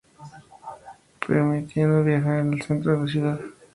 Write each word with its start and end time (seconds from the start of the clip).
Permitiendo 1.27 2.03
viajar 2.03 2.39
al 2.39 2.59
centro 2.63 2.93
de 2.93 3.05
la 3.05 3.07
ciudad. 3.07 3.39